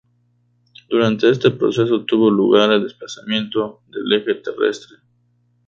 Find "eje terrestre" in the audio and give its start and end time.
4.19-4.97